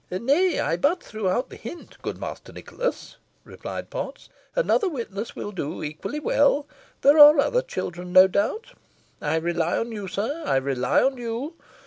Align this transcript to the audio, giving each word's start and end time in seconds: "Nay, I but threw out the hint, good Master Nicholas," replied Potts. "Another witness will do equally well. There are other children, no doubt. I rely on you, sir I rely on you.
"Nay, 0.09 0.59
I 0.59 0.77
but 0.77 1.03
threw 1.03 1.29
out 1.29 1.51
the 1.51 1.55
hint, 1.55 2.01
good 2.01 2.17
Master 2.17 2.51
Nicholas," 2.51 3.17
replied 3.43 3.91
Potts. 3.91 4.29
"Another 4.55 4.89
witness 4.89 5.35
will 5.35 5.51
do 5.51 5.83
equally 5.83 6.19
well. 6.19 6.65
There 7.01 7.19
are 7.19 7.37
other 7.39 7.61
children, 7.61 8.11
no 8.11 8.25
doubt. 8.27 8.73
I 9.21 9.35
rely 9.35 9.77
on 9.77 9.91
you, 9.91 10.07
sir 10.07 10.41
I 10.43 10.55
rely 10.55 11.03
on 11.03 11.17
you. 11.17 11.53